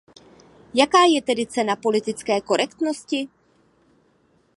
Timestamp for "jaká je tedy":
0.73-1.45